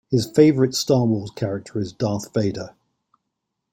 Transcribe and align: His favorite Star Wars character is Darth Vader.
His 0.09 0.25
favorite 0.25 0.73
Star 0.73 1.05
Wars 1.05 1.29
character 1.35 1.79
is 1.79 1.93
Darth 1.93 2.33
Vader. 2.33 2.73